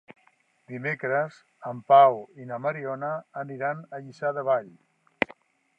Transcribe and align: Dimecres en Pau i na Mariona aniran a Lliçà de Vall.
Dimecres 0.71 1.35
en 1.73 1.83
Pau 1.93 2.17
i 2.45 2.49
na 2.53 2.59
Mariona 2.65 3.13
aniran 3.45 3.87
a 3.95 4.01
Lliçà 4.07 4.35
de 4.39 4.49
Vall. 4.51 4.73